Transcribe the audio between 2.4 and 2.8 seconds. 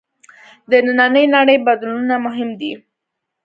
دي.